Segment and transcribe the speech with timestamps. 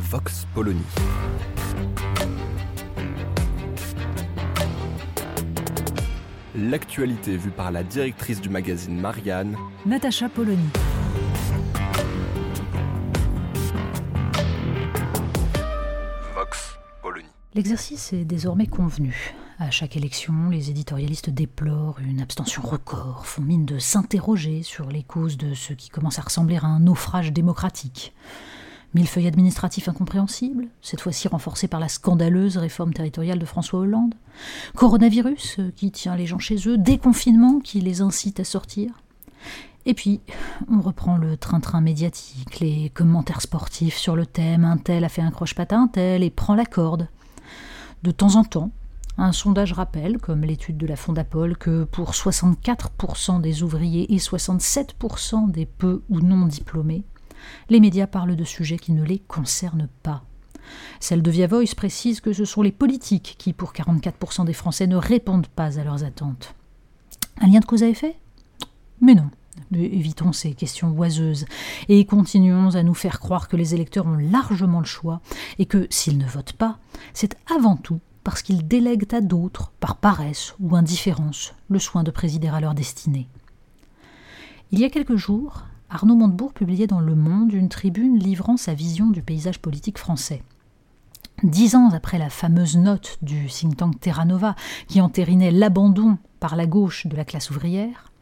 [0.00, 0.80] Vox Polony.
[6.56, 10.58] L'actualité vue par la directrice du magazine Marianne, Natacha Polony.
[16.34, 17.26] Vox Polony.
[17.54, 19.34] L'exercice est désormais convenu.
[19.58, 25.02] À chaque élection, les éditorialistes déplorent une abstention record, font mine de s'interroger sur les
[25.02, 28.14] causes de ce qui commence à ressembler à un naufrage démocratique.
[28.94, 34.14] Millefeuille administratif incompréhensible, cette fois-ci renforcé par la scandaleuse réforme territoriale de François Hollande.
[34.74, 38.90] Coronavirus euh, qui tient les gens chez eux, déconfinement qui les incite à sortir.
[39.86, 40.20] Et puis,
[40.68, 45.22] on reprend le train-train médiatique, les commentaires sportifs sur le thème un tel a fait
[45.22, 47.08] un croche-patin un tel et prend la corde.
[48.02, 48.72] De temps en temps,
[49.18, 55.50] un sondage rappelle, comme l'étude de la Fondapol, que pour 64% des ouvriers et 67%
[55.50, 57.04] des peu ou non diplômés,
[57.68, 60.24] les médias parlent de sujets qui ne les concernent pas.
[61.00, 64.86] Celle de Via Voice précise que ce sont les politiques qui, pour 44% des Français,
[64.86, 66.54] ne répondent pas à leurs attentes.
[67.40, 68.16] Un lien de cause à effet?
[69.00, 69.30] Mais non.
[69.72, 71.44] Évitons ces questions oiseuses
[71.88, 75.20] et continuons à nous faire croire que les électeurs ont largement le choix
[75.58, 76.78] et que, s'ils ne votent pas,
[77.14, 82.10] c'est avant tout parce qu'ils délèguent à d'autres, par paresse ou indifférence, le soin de
[82.10, 83.28] présider à leur destinée.
[84.72, 88.74] Il y a quelques jours, Arnaud Montebourg publiait dans Le Monde une tribune livrant sa
[88.74, 90.44] vision du paysage politique français.
[91.42, 94.54] Dix ans après la fameuse note du think tank Terra Nova
[94.86, 98.12] qui entérinait l'abandon par la gauche de la classe ouvrière,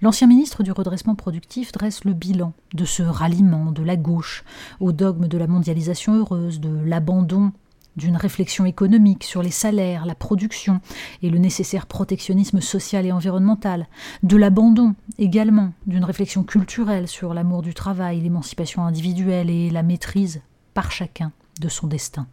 [0.00, 4.42] l'ancien ministre du redressement productif dresse le bilan de ce ralliement de la gauche
[4.80, 7.52] au dogme de la mondialisation heureuse, de l'abandon
[7.96, 10.80] d'une réflexion économique sur les salaires, la production
[11.22, 13.86] et le nécessaire protectionnisme social et environnemental,
[14.22, 20.42] de l'abandon également d'une réflexion culturelle sur l'amour du travail, l'émancipation individuelle et la maîtrise
[20.74, 22.26] par chacun de son destin.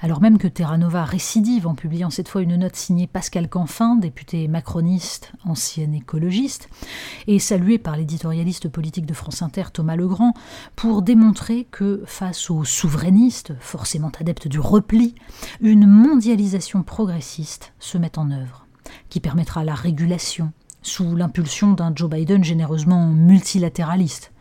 [0.00, 3.96] Alors même que Terra Nova récidive en publiant cette fois une note signée Pascal Canfin,
[3.96, 6.68] député macroniste, ancien écologiste,
[7.26, 10.34] et salué par l'éditorialiste politique de France Inter Thomas Legrand,
[10.76, 15.14] pour démontrer que face aux souverainistes, forcément adeptes du repli,
[15.60, 18.66] une mondialisation progressiste se met en œuvre,
[19.08, 24.32] qui permettra la régulation, sous l'impulsion d'un Joe Biden généreusement multilatéraliste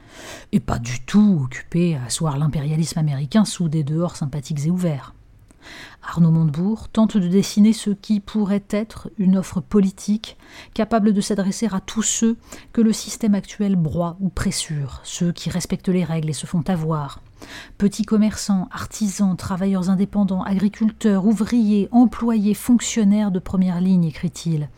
[0.52, 5.14] et pas du tout occupé à asseoir l'impérialisme américain sous des dehors sympathiques et ouverts.
[6.04, 10.38] Arnaud Montebourg tente de dessiner ce qui pourrait être une offre politique
[10.74, 12.38] capable de s'adresser à tous ceux
[12.74, 16.64] que le système actuel broie ou pressure, ceux qui respectent les règles et se font
[16.68, 17.22] avoir.
[17.78, 24.70] Petits commerçants, artisans, travailleurs indépendants, agriculteurs, ouvriers, employés, fonctionnaires de première ligne, écrit-il,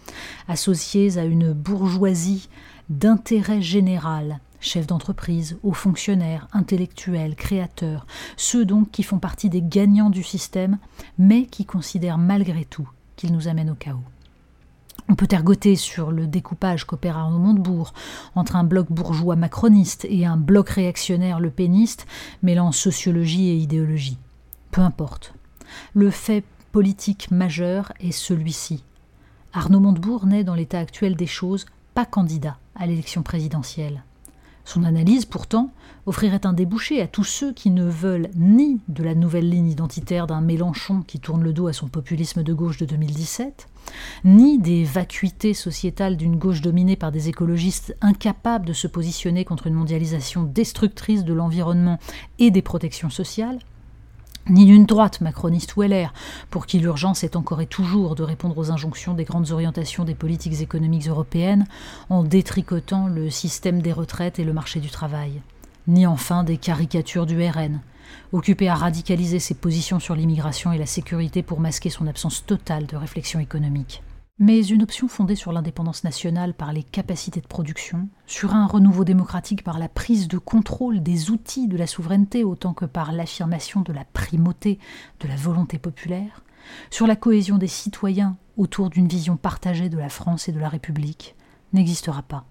[0.48, 2.50] associés à une bourgeoisie
[2.90, 10.10] d'intérêt général, chefs d'entreprise, hauts fonctionnaires, intellectuels, créateurs, ceux donc qui font partie des gagnants
[10.10, 10.78] du système,
[11.18, 14.04] mais qui considèrent malgré tout qu'ils nous amènent au chaos.
[15.10, 17.94] On peut ergoter sur le découpage qu'opère Arnaud Montebourg
[18.36, 22.06] entre un bloc bourgeois macroniste et un bloc réactionnaire le péniste,
[22.44, 24.18] mêlant sociologie et idéologie.
[24.72, 25.34] Peu importe.
[25.94, 28.84] Le fait politique majeur est celui-ci.
[29.54, 34.04] Arnaud Montebourg n'est dans l'état actuel des choses pas candidat à l'élection présidentielle.
[34.68, 35.72] Son analyse, pourtant,
[36.08, 40.28] offrirait un débouché à tous ceux qui ne veulent ni de la nouvelle ligne identitaire
[40.28, 43.70] d'un Mélenchon qui tourne le dos à son populisme de gauche de 2017,
[44.26, 49.68] ni des vacuités sociétales d'une gauche dominée par des écologistes incapables de se positionner contre
[49.68, 51.98] une mondialisation destructrice de l'environnement
[52.38, 53.60] et des protections sociales,
[54.50, 56.14] ni d'une droite macroniste ou LR,
[56.50, 60.16] pour qui l'urgence est encore et toujours de répondre aux injonctions des grandes orientations des
[60.16, 61.66] politiques économiques européennes
[62.10, 65.42] en détricotant le système des retraites et le marché du travail,
[65.88, 67.80] ni enfin des caricatures du RN,
[68.32, 72.86] occupé à radicaliser ses positions sur l'immigration et la sécurité pour masquer son absence totale
[72.86, 74.02] de réflexion économique
[74.40, 79.04] mais une option fondée sur l'indépendance nationale par les capacités de production, sur un renouveau
[79.04, 83.82] démocratique par la prise de contrôle des outils de la souveraineté autant que par l'affirmation
[83.82, 84.78] de la primauté
[85.20, 86.44] de la volonté populaire,
[86.92, 90.70] sur la cohésion des citoyens autour d'une vision partagée de la France et de la
[90.70, 91.36] République,
[91.74, 92.46] n'existera pas.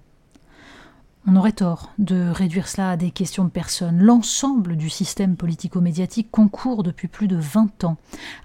[1.29, 4.01] On aurait tort de réduire cela à des questions de personnes.
[4.01, 7.97] L'ensemble du système politico-médiatique concourt depuis plus de vingt ans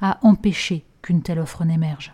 [0.02, 2.14] à empêcher qu'une telle offre n'émerge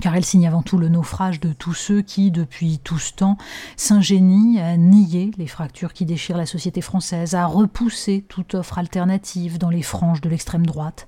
[0.00, 3.36] car elle signe avant tout le naufrage de tous ceux qui, depuis tout ce temps,
[3.76, 9.58] s'ingénient à nier les fractures qui déchirent la société française, à repousser toute offre alternative
[9.58, 11.06] dans les franges de l'extrême droite,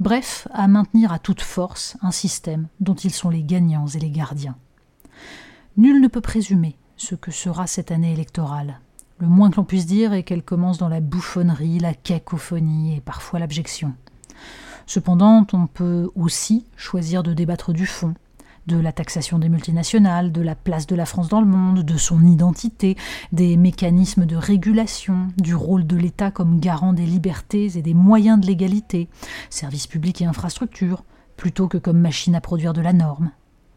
[0.00, 4.10] bref, à maintenir à toute force un système dont ils sont les gagnants et les
[4.10, 4.56] gardiens.
[5.76, 8.80] Nul ne peut présumer ce que sera cette année électorale.
[9.18, 13.00] Le moins que l'on puisse dire est qu'elle commence dans la bouffonnerie, la cacophonie et
[13.00, 13.94] parfois l'abjection.
[14.86, 18.14] Cependant, on peut aussi choisir de débattre du fond,
[18.66, 21.96] de la taxation des multinationales, de la place de la France dans le monde, de
[21.96, 22.96] son identité,
[23.32, 28.40] des mécanismes de régulation, du rôle de l'État comme garant des libertés et des moyens
[28.40, 29.08] de l'égalité,
[29.50, 31.04] services publics et infrastructures,
[31.36, 33.30] plutôt que comme machine à produire de la norme.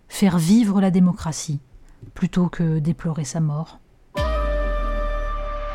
[0.08, 1.60] Faire vivre la démocratie,
[2.14, 3.80] plutôt que déplorer sa mort.